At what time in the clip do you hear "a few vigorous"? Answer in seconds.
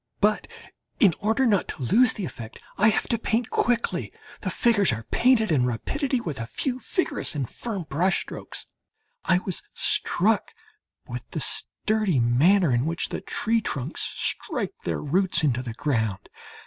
6.39-7.35